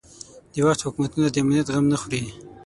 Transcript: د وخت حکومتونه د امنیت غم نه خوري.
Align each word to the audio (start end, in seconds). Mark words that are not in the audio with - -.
د 0.53 0.55
وخت 0.65 0.81
حکومتونه 0.87 1.27
د 1.31 1.35
امنیت 1.43 1.67
غم 1.73 1.85
نه 1.93 1.97
خوري. 2.01 2.21